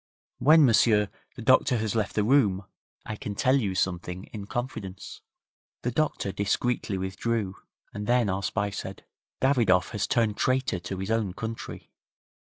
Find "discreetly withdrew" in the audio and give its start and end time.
6.31-7.53